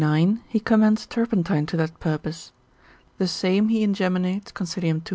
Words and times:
he 0.47 0.59
commends 0.59 1.05
turpentine 1.05 1.67
to 1.67 1.77
that 1.77 1.99
purpose: 1.99 2.51
the 3.19 3.27
same 3.27 3.69
he 3.69 3.83
ingeminates, 3.85 4.51
consil. 4.51 4.81
230. 4.81 5.01